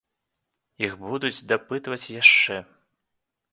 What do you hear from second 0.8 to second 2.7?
Іх будуць дапытваць яшчэ.